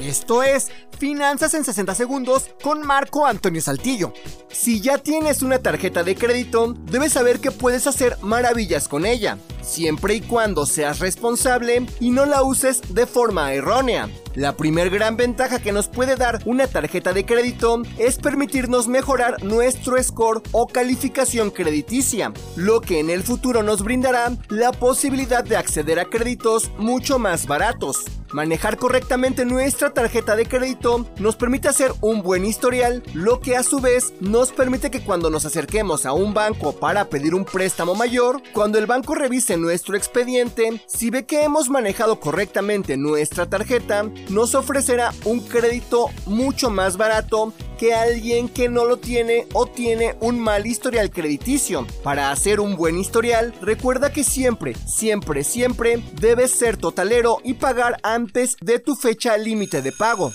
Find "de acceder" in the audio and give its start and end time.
25.44-25.98